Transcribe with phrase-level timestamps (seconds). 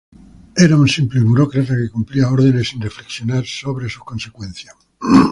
[0.65, 4.73] Era un simple burócrata que cumplía órdenes sin reflexionar sobre sus consecuencias.